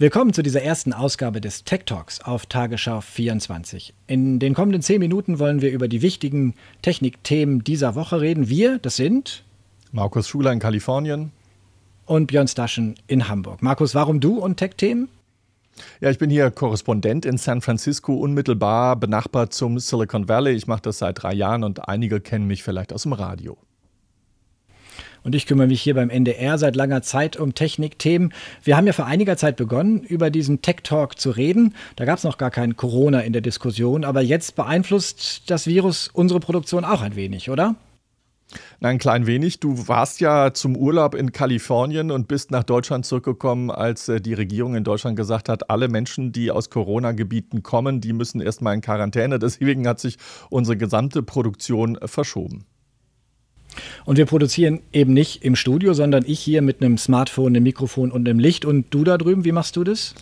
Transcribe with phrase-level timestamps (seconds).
[0.00, 3.94] Willkommen zu dieser ersten Ausgabe des Tech Talks auf Tagesschau 24.
[4.06, 8.48] In den kommenden zehn Minuten wollen wir über die wichtigen Technikthemen dieser Woche reden.
[8.48, 9.42] Wir, das sind
[9.90, 11.32] Markus Schuler in Kalifornien
[12.06, 13.60] und Björn Staschen in Hamburg.
[13.60, 15.08] Markus, warum du und Tech-Themen?
[16.00, 20.52] Ja, ich bin hier Korrespondent in San Francisco, unmittelbar benachbart zum Silicon Valley.
[20.52, 23.58] Ich mache das seit drei Jahren und einige kennen mich vielleicht aus dem Radio.
[25.22, 28.32] Und ich kümmere mich hier beim NDR seit langer Zeit um Technikthemen.
[28.62, 31.74] Wir haben ja vor einiger Zeit begonnen, über diesen Tech Talk zu reden.
[31.96, 36.08] Da gab es noch gar kein Corona in der Diskussion, aber jetzt beeinflusst das Virus
[36.12, 37.74] unsere Produktion auch ein wenig, oder?
[38.80, 39.60] Nein, ein klein wenig.
[39.60, 44.34] Du warst ja zum Urlaub in Kalifornien und bist nach Deutschland zurückgekommen, als äh, die
[44.34, 48.80] Regierung in Deutschland gesagt hat, alle Menschen, die aus Corona-Gebieten kommen, die müssen erstmal in
[48.80, 49.38] Quarantäne.
[49.38, 50.16] Deswegen hat sich
[50.48, 52.64] unsere gesamte Produktion äh, verschoben.
[54.04, 58.10] Und wir produzieren eben nicht im Studio, sondern ich hier mit einem Smartphone, einem Mikrofon
[58.10, 58.64] und einem Licht.
[58.64, 60.14] Und du da drüben, wie machst du das?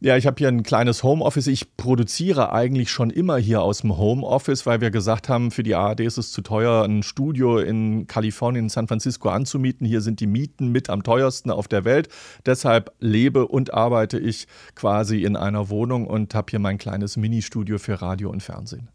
[0.00, 1.48] Ja, ich habe hier ein kleines Homeoffice.
[1.48, 5.74] Ich produziere eigentlich schon immer hier aus dem Homeoffice, weil wir gesagt haben, für die
[5.74, 9.84] ARD ist es zu teuer, ein Studio in Kalifornien, in San Francisco anzumieten.
[9.84, 12.08] Hier sind die Mieten mit am teuersten auf der Welt.
[12.46, 17.78] Deshalb lebe und arbeite ich quasi in einer Wohnung und habe hier mein kleines Ministudio
[17.78, 18.88] für Radio und Fernsehen.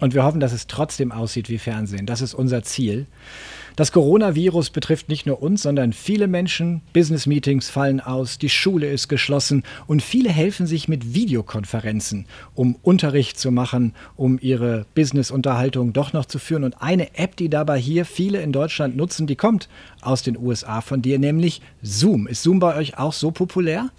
[0.00, 2.06] Und wir hoffen, dass es trotzdem aussieht wie Fernsehen.
[2.06, 3.06] Das ist unser Ziel.
[3.78, 6.82] Das Coronavirus betrifft nicht nur uns, sondern viele Menschen.
[6.92, 13.38] Business-Meetings fallen aus, die Schule ist geschlossen und viele helfen sich mit Videokonferenzen, um Unterricht
[13.38, 16.64] zu machen, um ihre Business-Unterhaltung doch noch zu führen.
[16.64, 19.68] Und eine App, die dabei hier viele in Deutschland nutzen, die kommt
[20.00, 22.26] aus den USA von dir, nämlich Zoom.
[22.26, 23.90] Ist Zoom bei euch auch so populär?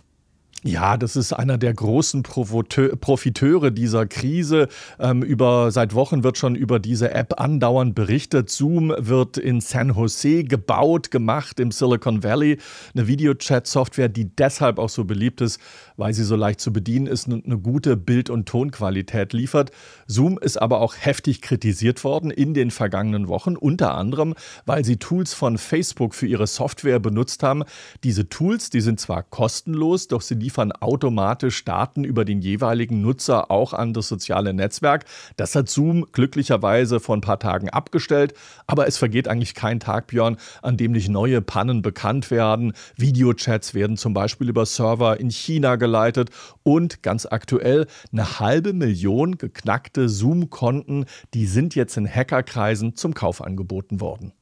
[0.64, 4.68] Ja, das ist einer der großen Profiteure dieser Krise.
[5.00, 8.50] Ähm, über, seit Wochen wird schon über diese App andauernd berichtet.
[8.50, 12.58] Zoom wird in San Jose gebaut, gemacht im Silicon Valley.
[12.94, 15.62] Eine Videochat-Software, die deshalb auch so beliebt ist,
[15.96, 19.72] weil sie so leicht zu bedienen ist und eine gute Bild- und Tonqualität liefert.
[20.08, 24.98] Zoom ist aber auch heftig kritisiert worden in den vergangenen Wochen, unter anderem, weil sie
[24.98, 27.64] Tools von Facebook für ihre Software benutzt haben.
[28.04, 33.52] Diese Tools, die sind zwar kostenlos, doch sie liefern automatisch Daten über den jeweiligen Nutzer
[33.52, 35.06] auch an das soziale Netzwerk.
[35.38, 38.34] Das hat Zoom glücklicherweise vor ein paar Tagen abgestellt,
[38.68, 42.74] aber es vergeht eigentlich kein Tag, Björn, an dem nicht neue Pannen bekannt werden.
[42.96, 46.30] Videochats werden zum Beispiel über Server in China geleitet
[46.64, 53.42] und ganz aktuell eine halbe Million geknackte Zoom-Konten, die sind jetzt in Hackerkreisen zum Kauf
[53.42, 54.34] angeboten worden.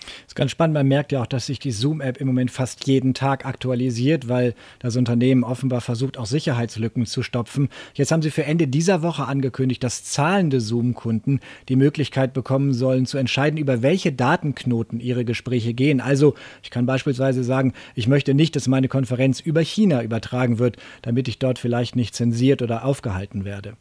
[0.00, 0.74] Das ist ganz spannend.
[0.74, 4.54] Man merkt ja auch, dass sich die Zoom-App im Moment fast jeden Tag aktualisiert, weil
[4.78, 7.68] das Unternehmen offenbar versucht, auch Sicherheitslücken zu stopfen.
[7.94, 13.06] Jetzt haben sie für Ende dieser Woche angekündigt, dass zahlende Zoom-Kunden die Möglichkeit bekommen sollen,
[13.06, 16.00] zu entscheiden, über welche Datenknoten ihre Gespräche gehen.
[16.00, 20.76] Also, ich kann beispielsweise sagen, ich möchte nicht, dass meine Konferenz über China übertragen wird,
[21.02, 23.76] damit ich dort vielleicht nicht zensiert oder aufgehalten werde.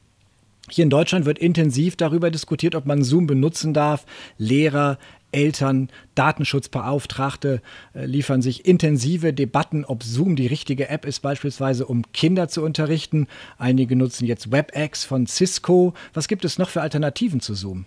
[0.69, 4.05] Hier in Deutschland wird intensiv darüber diskutiert, ob man Zoom benutzen darf.
[4.39, 4.97] Lehrer,
[5.31, 7.61] Eltern, Datenschutzbeauftragte
[7.93, 12.63] äh, liefern sich intensive Debatten, ob Zoom die richtige App ist, beispielsweise um Kinder zu
[12.63, 13.27] unterrichten.
[13.57, 15.93] Einige nutzen jetzt WebEx von Cisco.
[16.13, 17.85] Was gibt es noch für Alternativen zu Zoom?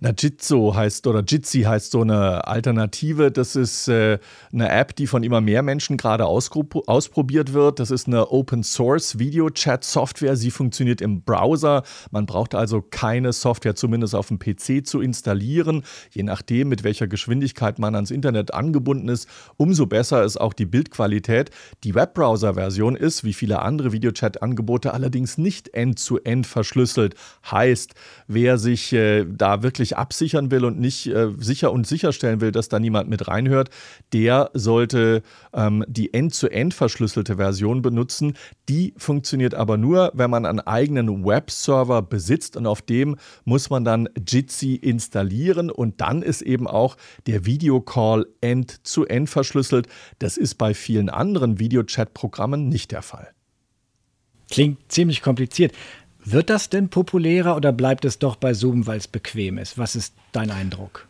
[0.00, 3.30] Na, Jitso heißt oder Jitsi heißt so eine Alternative.
[3.30, 4.18] Das ist äh,
[4.52, 7.80] eine App, die von immer mehr Menschen gerade ausprobiert wird.
[7.80, 10.36] Das ist eine Open Source Video Chat Software.
[10.36, 11.82] Sie funktioniert im Browser.
[12.10, 15.82] Man braucht also keine Software zumindest auf dem PC zu installieren.
[16.10, 20.66] Je nachdem, mit welcher Geschwindigkeit man ans Internet angebunden ist, umso besser ist auch die
[20.66, 21.50] Bildqualität.
[21.84, 27.14] Die Webbrowser-Version ist, wie viele andere Videochat-Angebote, allerdings nicht end-zu-end -end verschlüsselt.
[27.50, 27.94] Heißt,
[28.26, 32.52] wer sich äh, da wirklich wirklich absichern will und nicht äh, sicher und sicherstellen will,
[32.52, 33.70] dass da niemand mit reinhört,
[34.12, 35.22] der sollte
[35.54, 38.34] ähm, die end-zu-end verschlüsselte Version benutzen.
[38.68, 43.16] Die funktioniert aber nur, wenn man einen eigenen Webserver besitzt und auf dem
[43.46, 49.88] muss man dann Jitsi installieren und dann ist eben auch der Videocall end-zu-end verschlüsselt.
[50.18, 53.30] Das ist bei vielen anderen Videochat-Programmen nicht der Fall.
[54.50, 55.72] Klingt ziemlich kompliziert.
[56.24, 59.76] Wird das denn populärer oder bleibt es doch bei Zoom, weil es bequem ist?
[59.76, 61.08] Was ist dein Eindruck?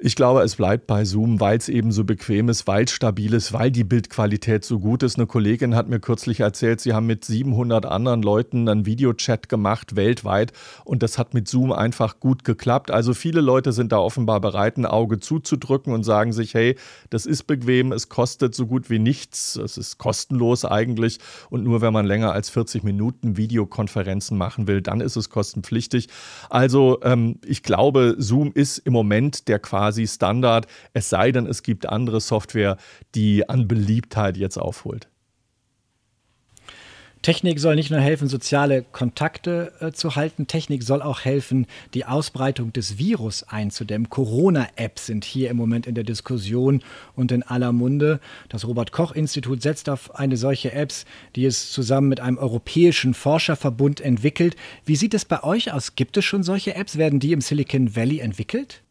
[0.00, 3.32] Ich glaube, es bleibt bei Zoom, weil es eben so bequem ist, weil es stabil
[3.32, 5.16] ist, weil die Bildqualität so gut ist.
[5.16, 9.94] Eine Kollegin hat mir kürzlich erzählt, sie haben mit 700 anderen Leuten einen Videochat gemacht,
[9.94, 10.52] weltweit.
[10.84, 12.90] Und das hat mit Zoom einfach gut geklappt.
[12.90, 16.76] Also viele Leute sind da offenbar bereit, ein Auge zuzudrücken und sagen sich, hey,
[17.10, 21.20] das ist bequem, es kostet so gut wie nichts, es ist kostenlos eigentlich.
[21.50, 26.08] Und nur wenn man länger als 40 Minuten Videokonferenzen machen will, dann ist es kostenpflichtig.
[26.50, 31.46] Also ähm, ich glaube, Zoom ist im Moment der quasi quasi Standard, es sei denn,
[31.46, 32.76] es gibt andere Software,
[33.14, 35.08] die an Beliebtheit jetzt aufholt.
[37.22, 42.04] Technik soll nicht nur helfen, soziale Kontakte äh, zu halten, Technik soll auch helfen, die
[42.04, 44.10] Ausbreitung des Virus einzudämmen.
[44.10, 46.82] Corona-Apps sind hier im Moment in der Diskussion
[47.16, 48.20] und in aller Munde.
[48.50, 54.02] Das Robert Koch-Institut setzt auf eine solche Apps, die es zusammen mit einem europäischen Forscherverbund
[54.02, 54.54] entwickelt.
[54.84, 55.94] Wie sieht es bei euch aus?
[55.94, 56.98] Gibt es schon solche Apps?
[56.98, 58.83] Werden die im Silicon Valley entwickelt?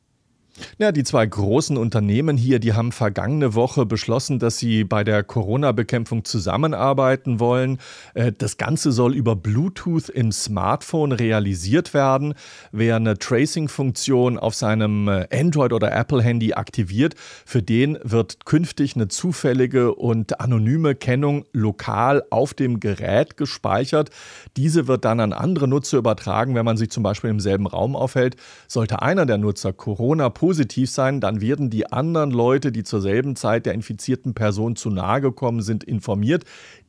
[0.77, 5.23] Ja, die zwei großen Unternehmen hier, die haben vergangene Woche beschlossen, dass sie bei der
[5.23, 7.79] Corona-Bekämpfung zusammenarbeiten wollen.
[8.13, 12.35] Äh, das Ganze soll über Bluetooth im Smartphone realisiert werden.
[12.71, 17.15] Wer eine Tracing-Funktion auf seinem äh, Android- oder Apple-Handy aktiviert,
[17.45, 24.11] für den wird künftig eine zufällige und anonyme Kennung lokal auf dem Gerät gespeichert.
[24.55, 27.95] Diese wird dann an andere Nutzer übertragen, wenn man sich zum Beispiel im selben Raum
[27.95, 28.35] aufhält.
[28.67, 33.37] Sollte einer der Nutzer Corona positiv sein, dann werden die anderen Leute, die zur selben
[33.37, 36.43] Zeit der infizierten Person zu nahe gekommen sind, informiert.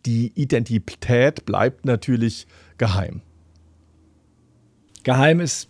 [0.07, 2.49] Die Identität bleibt natürlich
[2.79, 3.21] geheim.
[5.05, 5.69] Geheim ist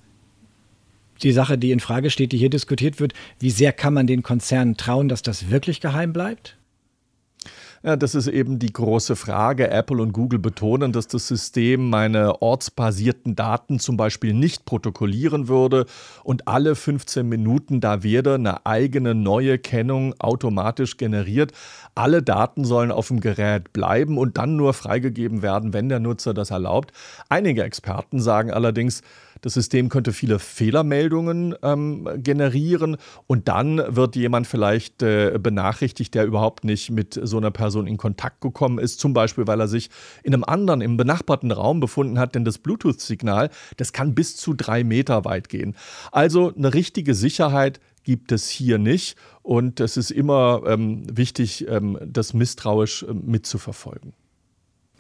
[1.23, 3.13] die Sache, die in Frage steht, die hier diskutiert wird.
[3.39, 6.57] Wie sehr kann man den Konzernen trauen, dass das wirklich geheim bleibt?
[7.87, 9.71] Ja, das ist eben die große Frage.
[9.71, 15.85] Apple und Google betonen, dass das System meine ortsbasierten Daten zum Beispiel nicht protokollieren würde
[16.23, 21.53] und alle 15 Minuten da werde eine eigene neue Kennung automatisch generiert.
[21.95, 26.33] Alle Daten sollen auf dem Gerät bleiben und dann nur freigegeben werden, wenn der Nutzer
[26.33, 26.91] das erlaubt.
[27.29, 29.03] Einige Experten sagen allerdings,
[29.45, 32.97] das System könnte viele Fehlermeldungen ähm, generieren
[33.27, 37.99] und dann wird jemand vielleicht äh, benachrichtigt, der überhaupt nicht mit so einer Person in
[37.99, 39.91] Kontakt gekommen ist, zum Beispiel weil er sich
[40.23, 44.55] in einem anderen, im benachbarten Raum befunden hat, denn das Bluetooth-Signal, das kann bis zu
[44.55, 45.77] drei Meter weit gehen.
[46.11, 51.99] Also eine richtige Sicherheit gibt es hier nicht und es ist immer ähm, wichtig, ähm,
[52.03, 54.15] das misstrauisch äh, mitzuverfolgen.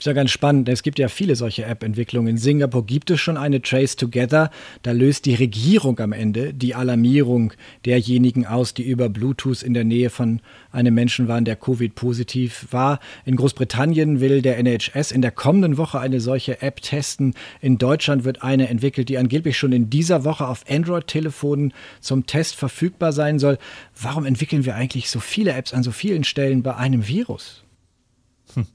[0.04, 0.68] Ist ja ganz spannend.
[0.68, 2.28] Es gibt ja viele solche App-Entwicklungen.
[2.28, 4.50] In Singapur gibt es schon eine Trace Together.
[4.82, 7.54] Da löst die Regierung am Ende die Alarmierung
[7.86, 13.00] derjenigen aus, die über Bluetooth in der Nähe von einem Menschen waren, der Covid-positiv war.
[13.24, 17.32] In Großbritannien will der NHS in der kommenden Woche eine solche App testen.
[17.62, 21.72] In Deutschland wird eine entwickelt, die angeblich schon in dieser Woche auf Android-Telefonen
[22.02, 23.56] zum Test verfügbar sein soll.
[23.98, 27.64] Warum entwickeln wir eigentlich so viele Apps an so vielen Stellen bei einem Virus?
[28.52, 28.66] Hm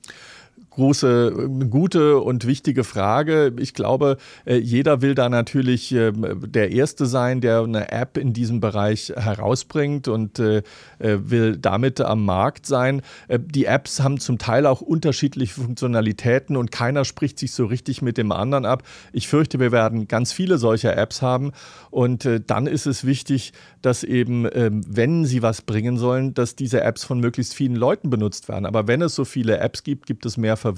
[0.79, 3.53] große, gute und wichtige Frage.
[3.59, 4.15] Ich glaube,
[4.45, 9.11] äh, jeder will da natürlich ähm, der Erste sein, der eine App in diesem Bereich
[9.13, 10.59] herausbringt und äh,
[10.99, 13.01] äh, will damit am Markt sein.
[13.29, 18.17] Die Apps haben zum Teil auch unterschiedliche Funktionalitäten und keiner spricht sich so richtig mit
[18.17, 18.83] dem anderen ab.
[19.11, 21.51] Ich fürchte, wir werden ganz viele solcher Apps haben
[21.91, 26.81] und dann ist es wichtig, dass eben, ähm, wenn sie was bringen sollen, dass diese
[26.81, 28.65] Apps von möglichst vielen Leuten benutzt werden.
[28.65, 30.68] Aber wenn es so viele Apps gibt, gibt es mehr Verwirrung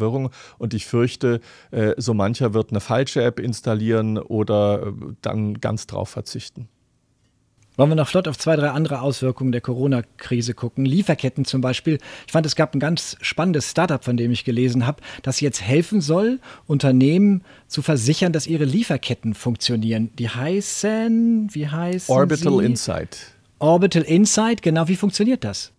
[0.57, 1.41] und ich fürchte,
[1.71, 4.91] äh, so mancher wird eine falsche App installieren oder äh,
[5.21, 6.67] dann ganz drauf verzichten.
[7.77, 10.85] Wollen wir noch flott auf zwei, drei andere Auswirkungen der Corona-Krise gucken?
[10.85, 11.99] Lieferketten zum Beispiel.
[12.27, 15.61] Ich fand, es gab ein ganz spannendes Startup, von dem ich gelesen habe, das jetzt
[15.61, 20.11] helfen soll, Unternehmen zu versichern, dass ihre Lieferketten funktionieren.
[20.19, 22.65] Die heißen, wie heißen Orbital sie?
[22.65, 23.17] Insight.
[23.59, 24.89] Orbital Insight, genau.
[24.89, 25.71] Wie funktioniert das?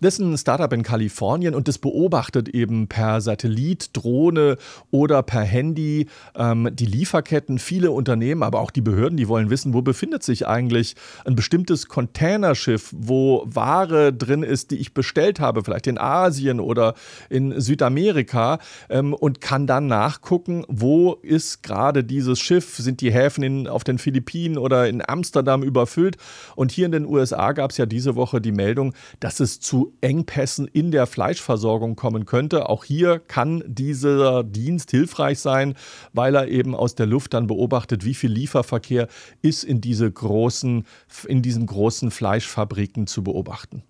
[0.00, 4.56] Das ist ein Startup in Kalifornien und das beobachtet eben per Satellit, Drohne
[4.90, 6.06] oder per Handy
[6.36, 7.58] ähm, die Lieferketten.
[7.58, 11.88] Viele Unternehmen, aber auch die Behörden, die wollen wissen, wo befindet sich eigentlich ein bestimmtes
[11.88, 16.94] Containerschiff, wo Ware drin ist, die ich bestellt habe, vielleicht in Asien oder
[17.28, 18.58] in Südamerika
[18.88, 23.84] ähm, und kann dann nachgucken, wo ist gerade dieses Schiff, sind die Häfen in, auf
[23.84, 26.16] den Philippinen oder in Amsterdam überfüllt.
[26.54, 29.75] Und hier in den USA gab es ja diese Woche die Meldung, dass es zu
[30.00, 32.68] Engpässen in der Fleischversorgung kommen könnte.
[32.68, 35.74] Auch hier kann dieser Dienst hilfreich sein,
[36.12, 39.08] weil er eben aus der Luft dann beobachtet, wie viel Lieferverkehr
[39.42, 40.84] ist in, diese großen,
[41.26, 43.82] in diesen großen Fleischfabriken zu beobachten.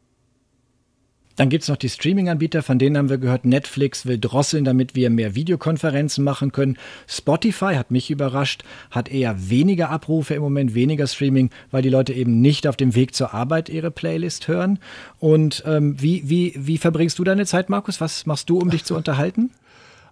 [1.36, 4.94] Dann gibt es noch die Streaming-Anbieter, von denen haben wir gehört, Netflix will drosseln, damit
[4.94, 6.78] wir mehr Videokonferenzen machen können.
[7.06, 12.14] Spotify hat mich überrascht, hat eher weniger Abrufe im Moment, weniger Streaming, weil die Leute
[12.14, 14.78] eben nicht auf dem Weg zur Arbeit ihre Playlist hören.
[15.18, 18.00] Und ähm, wie, wie, wie verbringst du deine Zeit, Markus?
[18.00, 19.50] Was machst du, um dich zu unterhalten?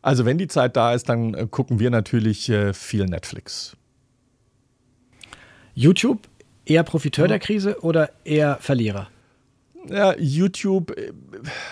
[0.03, 3.75] Also wenn die Zeit da ist, dann äh, gucken wir natürlich äh, viel Netflix.
[5.75, 6.29] YouTube,
[6.67, 7.29] eher Profiteur ja.
[7.29, 9.09] der Krise oder eher Verlierer?
[9.89, 11.13] Ja, YouTube äh,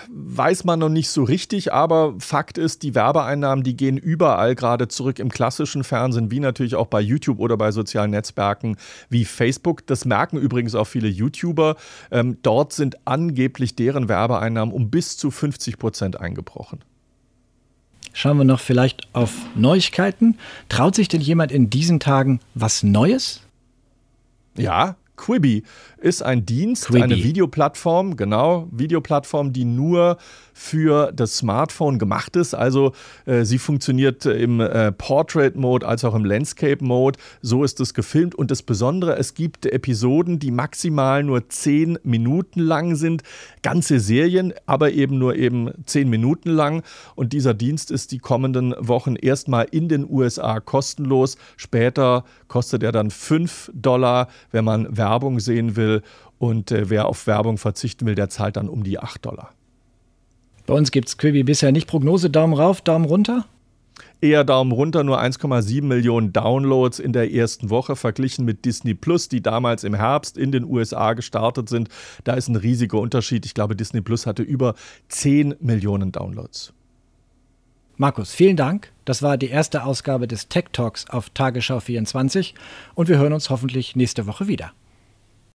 [0.09, 4.87] weiß man noch nicht so richtig, aber Fakt ist, die Werbeeinnahmen, die gehen überall gerade
[4.87, 8.77] zurück im klassischen Fernsehen, wie natürlich auch bei YouTube oder bei sozialen Netzwerken
[9.09, 9.87] wie Facebook.
[9.87, 11.75] Das merken übrigens auch viele YouTuber.
[12.11, 16.79] Ähm, dort sind angeblich deren Werbeeinnahmen um bis zu 50 Prozent eingebrochen.
[18.13, 20.37] schauen wir noch vielleicht auf Neuigkeiten.
[20.69, 23.41] Traut sich denn jemand in diesen Tagen was Neues?
[24.55, 25.63] Ja, Quibi
[25.99, 27.01] ist ein Dienst, Quibi.
[27.01, 30.17] eine Videoplattform, genau, Videoplattform, die nur
[30.53, 32.53] für das Smartphone gemacht ist.
[32.53, 32.93] Also
[33.25, 37.19] äh, sie funktioniert im äh, Portrait-Mode als auch im Landscape-Mode.
[37.41, 38.35] So ist es gefilmt.
[38.35, 43.23] Und das Besondere, es gibt Episoden, die maximal nur zehn Minuten lang sind.
[43.63, 46.83] Ganze Serien, aber eben nur eben zehn Minuten lang.
[47.15, 51.37] Und dieser Dienst ist die kommenden Wochen erstmal in den USA kostenlos.
[51.57, 56.01] Später kostet er dann 5 Dollar, wenn man Werbung sehen will.
[56.39, 59.51] Und äh, wer auf Werbung verzichten will, der zahlt dann um die 8 Dollar.
[60.65, 62.29] Bei uns gibt es Quibi bisher nicht Prognose.
[62.29, 63.45] Daumen rauf, Daumen runter?
[64.21, 69.27] Eher Daumen runter, nur 1,7 Millionen Downloads in der ersten Woche verglichen mit Disney Plus,
[69.27, 71.89] die damals im Herbst in den USA gestartet sind.
[72.23, 73.45] Da ist ein riesiger Unterschied.
[73.45, 74.75] Ich glaube, Disney Plus hatte über
[75.09, 76.73] 10 Millionen Downloads.
[77.97, 78.91] Markus, vielen Dank.
[79.05, 82.55] Das war die erste Ausgabe des Tech Talks auf Tagesschau 24
[82.95, 84.71] und wir hören uns hoffentlich nächste Woche wieder.